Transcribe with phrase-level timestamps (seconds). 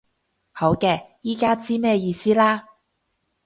[0.51, 2.65] 好嘅，依家知咩意思啦